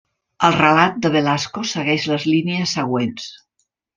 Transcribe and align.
El 0.47 0.53
relat 0.59 0.95
de 1.05 1.11
Velasco 1.15 1.65
segueix 1.73 2.09
les 2.13 2.27
línies 2.33 2.73
següents. 2.81 3.31